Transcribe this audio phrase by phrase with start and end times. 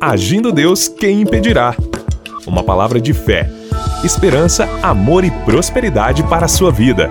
[0.00, 1.74] Agindo Deus, quem impedirá?
[2.46, 3.50] Uma palavra de fé,
[4.04, 7.10] esperança, amor e prosperidade para a sua vida.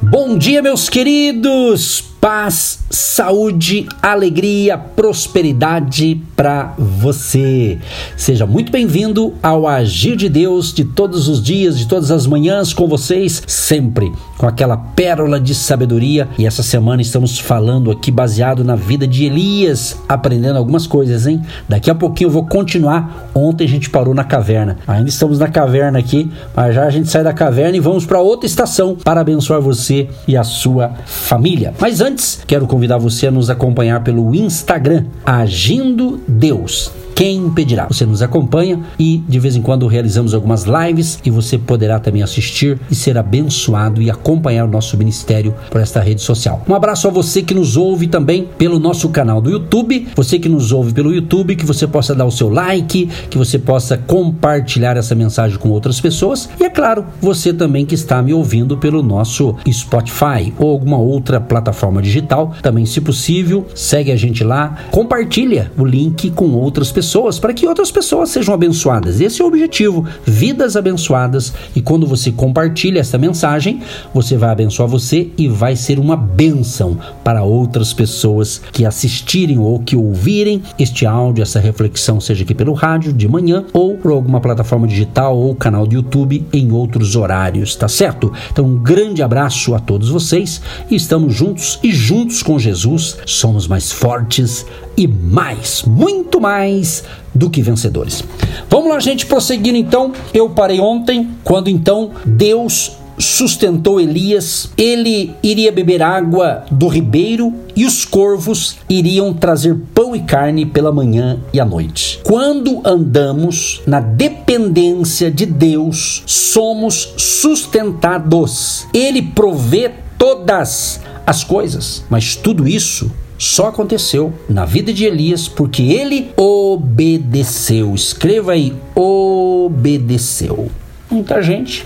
[0.00, 2.02] Bom dia, meus queridos!
[2.18, 7.78] Paz, saúde, alegria, prosperidade para você.
[8.16, 12.72] Seja muito bem-vindo ao Agir de Deus de todos os dias, de todas as manhãs
[12.72, 16.28] com vocês, sempre com aquela pérola de sabedoria.
[16.38, 21.42] E essa semana estamos falando aqui baseado na vida de Elias, aprendendo algumas coisas, hein?
[21.68, 23.28] Daqui a pouquinho eu vou continuar.
[23.34, 24.78] Ontem a gente parou na caverna.
[24.86, 28.20] Ainda estamos na caverna aqui, mas já a gente sai da caverna e vamos para
[28.20, 31.74] outra estação para abençoar você e a sua família.
[31.80, 37.88] Mas antes, quero convidar você a nos acompanhar pelo Instagram, Agindo Deus quem impedirá?
[37.88, 42.22] Você nos acompanha e de vez em quando realizamos algumas lives e você poderá também
[42.22, 46.62] assistir e ser abençoado e acompanhar o nosso ministério por esta rede social.
[46.68, 50.48] Um abraço a você que nos ouve também pelo nosso canal do YouTube, você que
[50.48, 54.96] nos ouve pelo YouTube, que você possa dar o seu like, que você possa compartilhar
[54.96, 56.48] essa mensagem com outras pessoas.
[56.60, 61.40] E é claro, você também que está me ouvindo pelo nosso Spotify ou alguma outra
[61.40, 67.07] plataforma digital, também se possível, segue a gente lá, compartilha o link com outras pessoas
[67.08, 69.18] pessoas para que outras pessoas sejam abençoadas.
[69.18, 71.54] Esse é o objetivo, vidas abençoadas.
[71.74, 73.80] E quando você compartilha essa mensagem,
[74.12, 79.78] você vai abençoar você e vai ser uma bênção para outras pessoas que assistirem ou
[79.78, 84.38] que ouvirem este áudio, essa reflexão, seja aqui pelo rádio de manhã ou por alguma
[84.38, 88.30] plataforma digital ou canal do YouTube em outros horários, tá certo?
[88.52, 93.66] Então, um grande abraço a todos vocês e estamos juntos e juntos com Jesus somos
[93.66, 94.66] mais fortes
[94.98, 98.24] e mais, muito mais do que vencedores.
[98.68, 100.12] Vamos lá, gente, prosseguindo então.
[100.34, 107.84] Eu parei ontem, quando então Deus sustentou Elias, ele iria beber água do ribeiro e
[107.84, 112.20] os corvos iriam trazer pão e carne pela manhã e à noite.
[112.24, 118.86] Quando andamos na dependência de Deus, somos sustentados.
[118.92, 125.82] Ele provê todas as coisas, mas tudo isso só aconteceu na vida de Elias porque
[125.84, 127.94] ele obedeceu.
[127.94, 130.68] Escreva aí, obedeceu.
[131.08, 131.84] Muita gente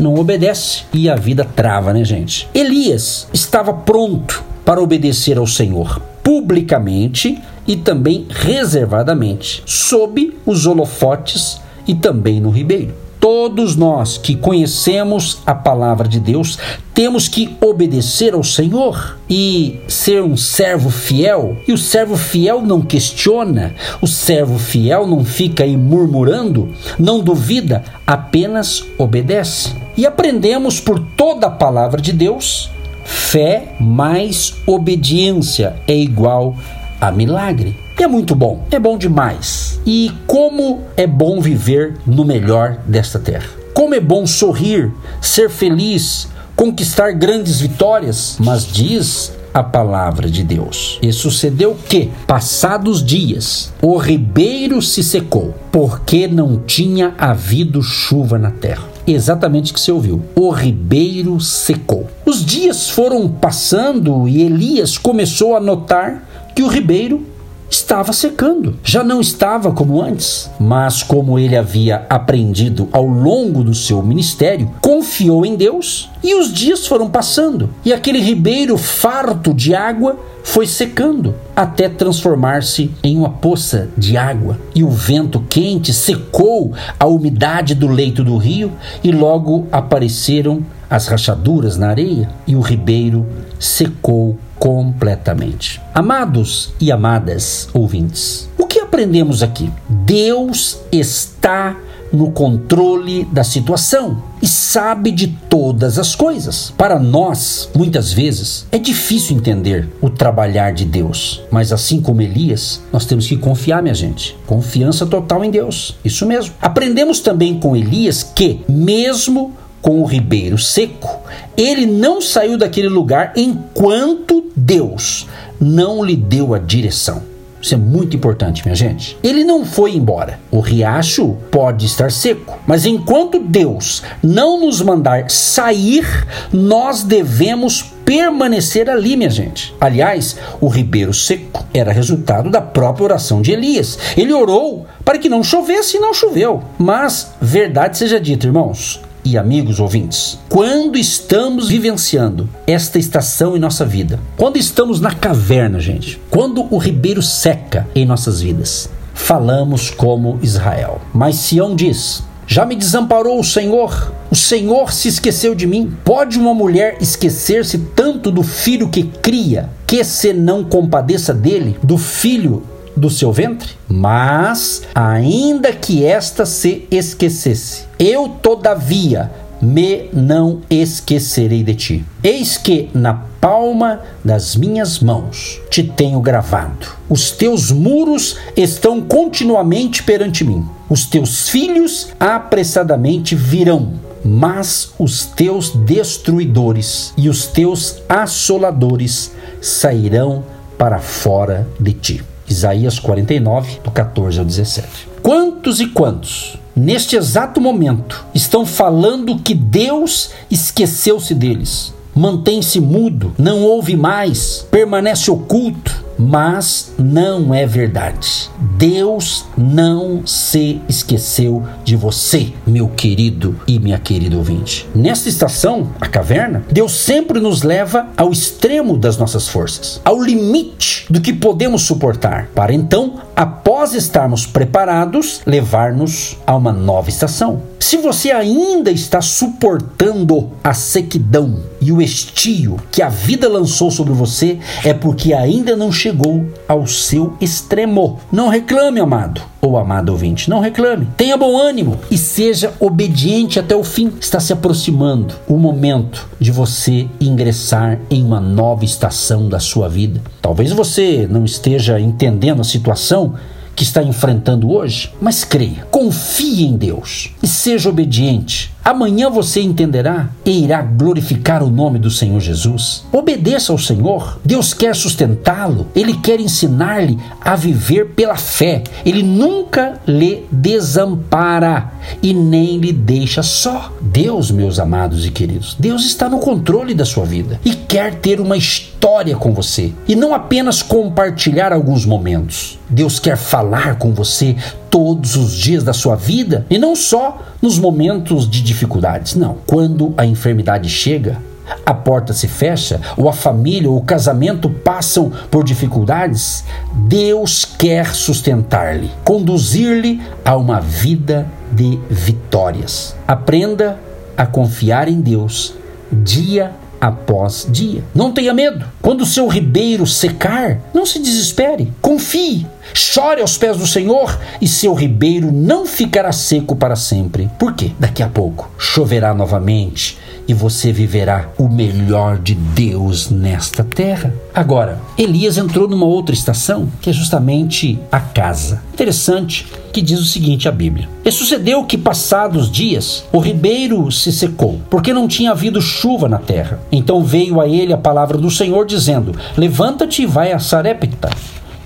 [0.00, 2.48] não obedece e a vida trava, né, gente?
[2.54, 11.94] Elias estava pronto para obedecer ao Senhor publicamente e também reservadamente, sob os holofotes e
[11.94, 13.03] também no ribeiro.
[13.24, 16.58] Todos nós que conhecemos a palavra de Deus
[16.92, 21.56] temos que obedecer ao Senhor e ser um servo fiel.
[21.66, 26.68] E o servo fiel não questiona, o servo fiel não fica aí murmurando,
[26.98, 29.74] não duvida, apenas obedece.
[29.96, 32.70] E aprendemos por toda a palavra de Deus:
[33.06, 36.54] fé mais obediência é igual
[37.00, 37.83] a milagre.
[37.98, 39.80] E é muito bom, é bom demais.
[39.86, 43.48] E como é bom viver no melhor desta terra.
[43.72, 50.98] Como é bom sorrir, ser feliz, conquistar grandes vitórias, mas diz a palavra de Deus.
[51.00, 58.50] E sucedeu que, passados dias, o ribeiro se secou, porque não tinha havido chuva na
[58.50, 58.88] terra.
[59.06, 60.22] Exatamente o que você ouviu.
[60.34, 62.08] O ribeiro secou.
[62.26, 66.26] Os dias foram passando e Elias começou a notar
[66.56, 67.33] que o ribeiro
[67.74, 68.76] estava secando.
[68.84, 74.70] Já não estava como antes, mas como ele havia aprendido ao longo do seu ministério,
[74.80, 77.70] confiou em Deus e os dias foram passando.
[77.84, 84.58] E aquele ribeiro farto de água foi secando até transformar-se em uma poça de água.
[84.74, 91.08] E o vento quente secou a umidade do leito do rio e logo apareceram as
[91.08, 93.26] rachaduras na areia e o ribeiro
[93.58, 95.80] secou completamente.
[95.94, 99.70] Amados e amadas ouvintes, o que aprendemos aqui?
[99.88, 101.76] Deus está
[102.14, 106.72] no controle da situação e sabe de todas as coisas.
[106.76, 112.80] Para nós, muitas vezes, é difícil entender o trabalhar de Deus, mas assim como Elias,
[112.92, 114.36] nós temos que confiar, minha gente.
[114.46, 115.96] Confiança total em Deus.
[116.04, 116.54] Isso mesmo.
[116.62, 119.52] Aprendemos também com Elias que, mesmo
[119.82, 121.20] com o ribeiro seco,
[121.56, 125.26] ele não saiu daquele lugar enquanto Deus
[125.60, 127.34] não lhe deu a direção.
[127.64, 129.16] Isso é muito importante, minha gente.
[129.22, 130.38] Ele não foi embora.
[130.50, 136.04] O riacho pode estar seco, mas enquanto Deus não nos mandar sair,
[136.52, 139.74] nós devemos permanecer ali, minha gente.
[139.80, 143.98] Aliás, o ribeiro seco era resultado da própria oração de Elias.
[144.14, 146.62] Ele orou para que não chovesse e não choveu.
[146.78, 153.84] Mas, verdade seja dita, irmãos, e amigos ouvintes, quando estamos vivenciando esta estação em nossa
[153.84, 160.38] vida, quando estamos na caverna, gente, quando o ribeiro seca em nossas vidas, falamos como
[160.42, 161.00] Israel.
[161.12, 164.12] Mas Sião diz: já me desamparou o Senhor?
[164.30, 165.96] O Senhor se esqueceu de mim?
[166.04, 171.96] Pode uma mulher esquecer-se tanto do filho que cria, que se não compadeça dele, do
[171.96, 172.62] filho
[172.96, 173.70] do seu ventre?
[173.88, 179.30] Mas, ainda que esta se esquecesse, eu todavia
[179.60, 182.04] me não esquecerei de ti.
[182.22, 186.86] Eis que na palma das minhas mãos te tenho gravado.
[187.08, 190.66] Os teus muros estão continuamente perante mim.
[190.88, 193.94] Os teus filhos apressadamente virão,
[194.24, 200.44] mas os teus destruidores e os teus assoladores sairão
[200.76, 202.33] para fora de ti.
[202.48, 205.08] Isaías 49, do 14 ao 17.
[205.22, 211.94] Quantos e quantos neste exato momento, estão falando que Deus esqueceu-se deles.
[212.14, 218.50] Mantém-se mudo, não ouve mais, permanece oculto, mas não é verdade.
[218.76, 224.88] Deus não se esqueceu de você, meu querido e minha querida ouvinte.
[224.94, 231.06] Nesta estação, a caverna, Deus sempre nos leva ao extremo das nossas forças, ao limite
[231.10, 237.62] do que podemos suportar, para então, após estarmos preparados, levar-nos a uma nova estação.
[237.78, 244.14] Se você ainda está suportando a sequidão e o estio que a vida lançou sobre
[244.14, 248.18] você, é porque ainda não chegou ao seu extremo.
[248.32, 251.08] Não reclame, amado ou amado ouvinte, não reclame.
[251.16, 254.12] Tenha bom ânimo e seja obediente até o fim.
[254.20, 260.20] Está se aproximando o momento de você ingressar em uma nova estação da sua vida.
[260.40, 263.34] Talvez você não esteja entendendo a situação
[263.74, 268.72] que está enfrentando hoje, mas creia, confie em Deus e seja obediente.
[268.84, 273.02] Amanhã você entenderá e irá glorificar o nome do Senhor Jesus.
[273.10, 274.38] Obedeça ao Senhor.
[274.44, 275.86] Deus quer sustentá-lo.
[275.96, 278.84] Ele quer ensinar-lhe a viver pela fé.
[279.02, 283.90] Ele nunca lhe desampara e nem lhe deixa só.
[284.02, 288.38] Deus, meus amados e queridos, Deus está no controle da sua vida e quer ter
[288.38, 288.93] uma história
[289.38, 292.78] com você e não apenas compartilhar alguns momentos.
[292.88, 294.56] Deus quer falar com você
[294.88, 299.34] todos os dias da sua vida e não só nos momentos de dificuldades.
[299.34, 299.58] Não.
[299.66, 301.38] Quando a enfermidade chega,
[301.84, 308.14] a porta se fecha, ou a família ou o casamento passam por dificuldades, Deus quer
[308.14, 313.14] sustentar-lhe, conduzir-lhe a uma vida de vitórias.
[313.28, 313.98] Aprenda
[314.34, 315.74] a confiar em Deus
[316.10, 316.72] dia
[317.04, 318.02] após dia.
[318.14, 318.86] Não tenha medo.
[319.02, 321.92] Quando o seu ribeiro secar, não se desespere.
[322.00, 322.66] Confie.
[322.94, 327.50] Chore aos pés do Senhor e seu ribeiro não ficará seco para sempre.
[327.58, 327.92] Por quê?
[327.98, 334.34] Daqui a pouco choverá novamente e você viverá o melhor de Deus nesta terra.
[334.54, 338.82] Agora, Elias entrou numa outra estação, que é justamente a casa.
[338.92, 344.32] Interessante que diz o seguinte a Bíblia: E sucedeu que passados dias o ribeiro se
[344.32, 346.80] secou, porque não tinha havido chuva na terra.
[346.92, 351.30] Então veio a ele a palavra do Senhor dizendo: Levanta-te e vai a Sarepta,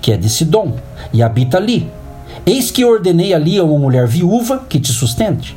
[0.01, 0.77] que é de Sidom,
[1.13, 1.89] e habita ali.
[2.47, 5.57] Eis que ordenei ali a uma mulher viúva que te sustente.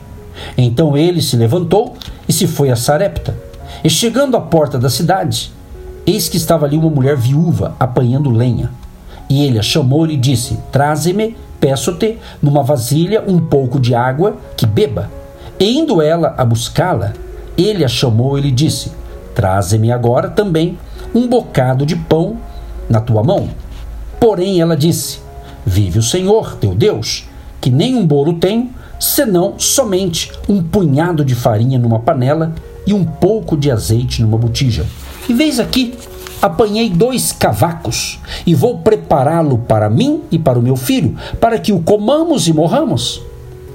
[0.57, 1.95] Então ele se levantou
[2.31, 3.35] e se foi a Sarepta.
[3.83, 5.51] E chegando à porta da cidade,
[6.05, 8.71] eis que estava ali uma mulher viúva apanhando lenha.
[9.29, 14.65] E ele a chamou e disse: Traze-me, peço-te, numa vasilha um pouco de água que
[14.65, 15.11] beba.
[15.59, 17.11] E indo ela a buscá-la,
[17.57, 18.93] ele a chamou e lhe disse:
[19.35, 20.77] Traze-me agora também
[21.13, 22.37] um bocado de pão
[22.89, 23.49] na tua mão.
[24.21, 25.19] Porém ela disse:
[25.65, 27.25] Vive o Senhor, teu Deus,
[27.59, 28.69] que nem um bolo tenho,
[29.01, 32.53] senão somente um punhado de farinha numa panela
[32.85, 34.85] e um pouco de azeite numa botija.
[35.27, 35.95] E veis aqui,
[36.39, 41.73] apanhei dois cavacos e vou prepará-lo para mim e para o meu filho, para que
[41.73, 43.21] o comamos e morramos.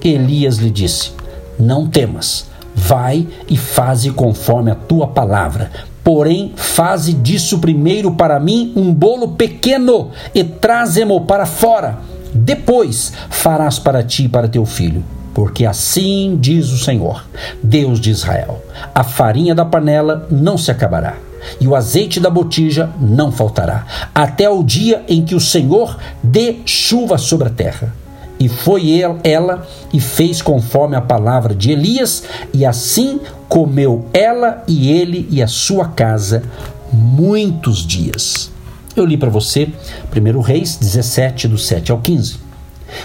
[0.02, 1.10] Elias lhe disse:
[1.58, 5.72] Não temas, vai e faze conforme a tua palavra.
[6.04, 11.98] Porém, faze disso primeiro para mim um bolo pequeno e traze-mo para fora.
[12.36, 15.02] Depois farás para ti e para teu filho
[15.36, 17.22] porque assim diz o Senhor,
[17.62, 18.64] Deus de Israel:
[18.94, 21.18] a farinha da panela não se acabará,
[21.60, 26.56] e o azeite da botija não faltará, até o dia em que o Senhor dê
[26.64, 27.94] chuva sobre a terra.
[28.40, 32.22] E foi ela e fez conforme a palavra de Elias,
[32.54, 36.42] e assim comeu ela e ele e a sua casa
[36.90, 38.55] muitos dias.
[38.96, 39.68] Eu li para você
[40.14, 42.38] 1 Reis 17, do 7 ao 15.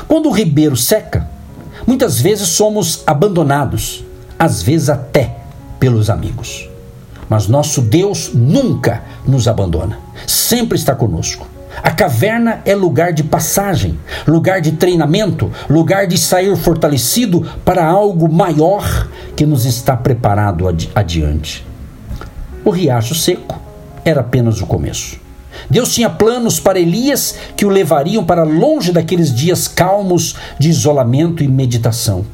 [0.08, 1.30] Quando o ribeiro seca,
[1.86, 4.06] Muitas vezes somos abandonados,
[4.38, 5.36] às vezes até
[5.80, 6.70] pelos amigos.
[7.28, 11.48] Mas nosso Deus nunca nos abandona, sempre está conosco.
[11.82, 18.32] A caverna é lugar de passagem, lugar de treinamento, lugar de sair fortalecido para algo
[18.32, 21.66] maior que nos está preparado adi adiante.
[22.64, 23.60] O riacho seco
[24.04, 25.20] era apenas o começo.
[25.70, 31.44] Deus tinha planos para Elias que o levariam para longe daqueles dias calmos de isolamento
[31.44, 32.26] e meditação,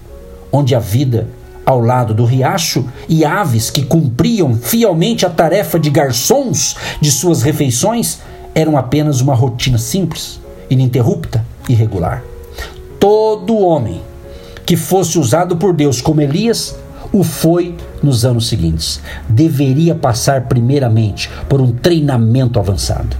[0.52, 1.28] onde a vida
[1.66, 7.42] ao lado do riacho e aves que cumpriam fielmente a tarefa de garçons de suas
[7.42, 8.20] refeições
[8.56, 12.24] eram apenas uma rotina simples, ininterrupta e regular.
[13.00, 14.02] Todo homem
[14.66, 16.76] que fosse usado por Deus como Elias
[17.12, 19.02] o foi nos anos seguintes.
[19.28, 23.16] Deveria passar primeiramente por um treinamento avançado.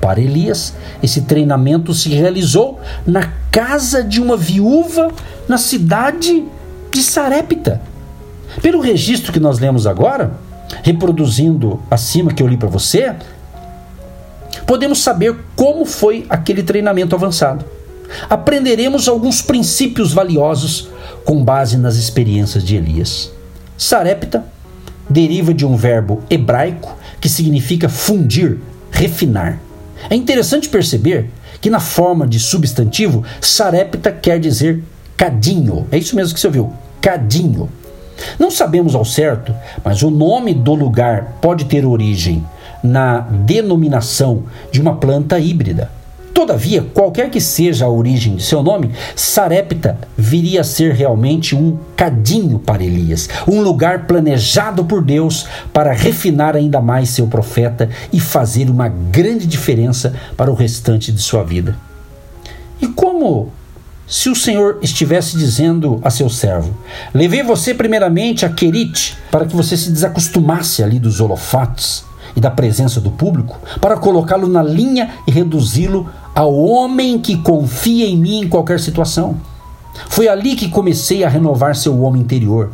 [0.00, 5.12] Para Elias, esse treinamento se realizou na casa de uma viúva
[5.48, 6.44] na cidade
[6.90, 7.80] de Sarepta.
[8.60, 10.32] Pelo registro que nós lemos agora,
[10.82, 13.14] reproduzindo acima que eu li para você,
[14.66, 17.64] podemos saber como foi aquele treinamento avançado.
[18.28, 20.88] Aprenderemos alguns princípios valiosos
[21.24, 23.30] com base nas experiências de Elias.
[23.82, 24.44] Sarepta
[25.10, 28.60] deriva de um verbo hebraico que significa fundir,
[28.92, 29.58] refinar.
[30.08, 31.28] É interessante perceber
[31.60, 34.84] que na forma de substantivo, Sarepta quer dizer
[35.16, 35.84] cadinho.
[35.90, 37.68] É isso mesmo que você ouviu, cadinho.
[38.38, 39.52] Não sabemos ao certo,
[39.84, 42.46] mas o nome do lugar pode ter origem
[42.84, 45.90] na denominação de uma planta híbrida.
[46.34, 51.78] Todavia, qualquer que seja a origem de seu nome, Sarepta viria a ser realmente um
[51.94, 58.18] cadinho para Elias, um lugar planejado por Deus para refinar ainda mais seu profeta e
[58.18, 61.76] fazer uma grande diferença para o restante de sua vida.
[62.80, 63.52] E como
[64.06, 66.74] se o Senhor estivesse dizendo a seu servo:
[67.14, 72.50] Levei você primeiramente a Querite, para que você se desacostumasse ali dos holofotes e da
[72.50, 78.40] presença do público, para colocá-lo na linha e reduzi-lo ao homem que confia em mim
[78.40, 79.36] em qualquer situação.
[80.08, 82.70] Foi ali que comecei a renovar seu homem interior,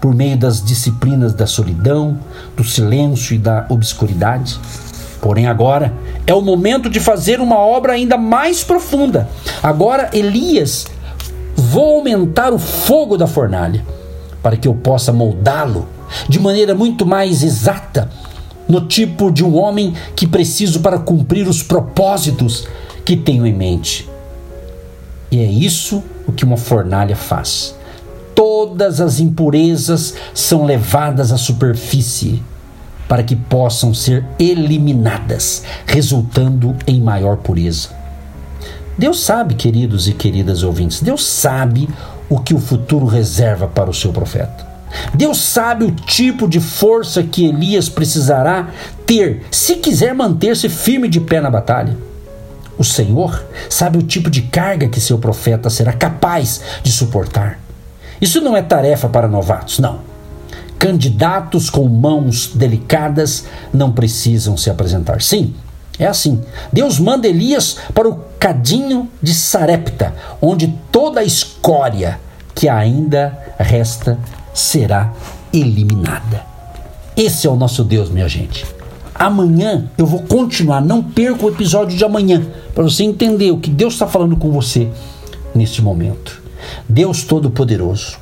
[0.00, 2.18] por meio das disciplinas da solidão,
[2.56, 4.58] do silêncio e da obscuridade.
[5.20, 5.92] Porém, agora
[6.26, 9.28] é o momento de fazer uma obra ainda mais profunda.
[9.62, 10.86] Agora, Elias,
[11.54, 13.84] vou aumentar o fogo da fornalha,
[14.42, 15.86] para que eu possa moldá-lo
[16.28, 18.10] de maneira muito mais exata,
[18.72, 22.66] no tipo de um homem que preciso para cumprir os propósitos
[23.04, 24.08] que tenho em mente.
[25.30, 27.74] E é isso o que uma fornalha faz.
[28.34, 32.42] Todas as impurezas são levadas à superfície
[33.06, 37.90] para que possam ser eliminadas, resultando em maior pureza.
[38.96, 41.90] Deus sabe, queridos e queridas ouvintes, Deus sabe
[42.26, 44.71] o que o futuro reserva para o seu profeta.
[45.14, 48.68] Deus sabe o tipo de força que Elias precisará
[49.06, 51.96] ter se quiser manter-se firme de pé na batalha.
[52.78, 57.58] O Senhor sabe o tipo de carga que seu profeta será capaz de suportar.
[58.20, 60.12] Isso não é tarefa para novatos, não
[60.82, 65.22] candidatos com mãos delicadas não precisam se apresentar.
[65.22, 65.54] Sim,
[65.96, 66.42] é assim.
[66.72, 72.18] Deus manda Elias para o cadinho de Sarepta, onde toda a escória
[72.52, 74.18] que ainda resta
[74.52, 75.12] será
[75.52, 76.44] eliminada.
[77.16, 78.64] Esse é o nosso Deus, minha gente.
[79.14, 83.70] Amanhã eu vou continuar, não perca o episódio de amanhã, para você entender o que
[83.70, 84.88] Deus está falando com você
[85.54, 86.40] neste momento.
[86.88, 88.16] Deus Todo-Poderoso,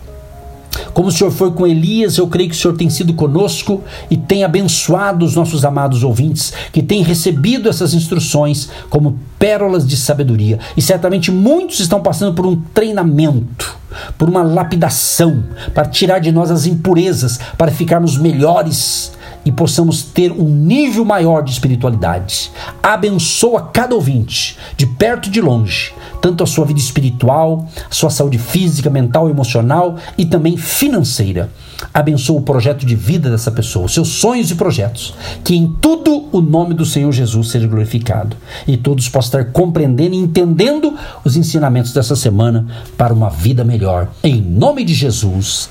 [0.93, 4.17] como o Senhor foi com Elias, eu creio que o Senhor tem sido conosco e
[4.17, 10.59] tem abençoado os nossos amados ouvintes, que têm recebido essas instruções como pérolas de sabedoria.
[10.77, 13.77] E certamente muitos estão passando por um treinamento,
[14.17, 15.45] por uma lapidação,
[15.75, 19.13] para tirar de nós as impurezas, para ficarmos melhores
[19.45, 22.51] e possamos ter um nível maior de espiritualidade.
[22.83, 28.11] Abençoa cada ouvinte, de perto e de longe, tanto a sua vida espiritual, a sua
[28.11, 31.51] saúde física, mental, emocional e também financeira.
[31.95, 35.15] Abençoa o projeto de vida dessa pessoa, os seus sonhos e projetos.
[35.43, 40.15] Que em tudo o nome do Senhor Jesus seja glorificado e todos possam estar compreendendo
[40.15, 40.95] e entendendo
[41.25, 42.67] os ensinamentos dessa semana
[42.97, 44.09] para uma vida melhor.
[44.23, 45.71] Em nome de Jesus.